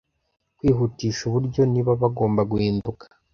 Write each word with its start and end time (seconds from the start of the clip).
Kwihutisha 0.57 1.21
uburyo. 1.25 1.61
Niba 1.73 1.91
bagomba 2.01 2.41
guhinduka 2.51 3.05